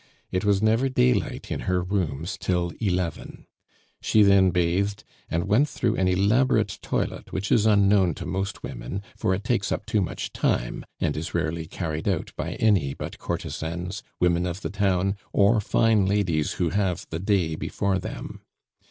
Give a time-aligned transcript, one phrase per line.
[0.31, 3.45] It was never daylight in her rooms till eleven.
[4.01, 9.03] She then bathed and went through an elaborate toilet which is unknown to most women,
[9.15, 13.19] for it takes up too much time, and is rarely carried out by any but
[13.19, 18.41] courtesans, women of the town, or fine ladies who have the day before them.